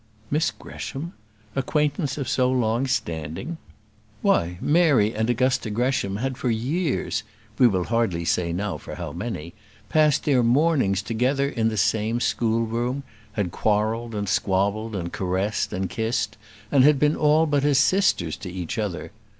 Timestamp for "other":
18.79-19.11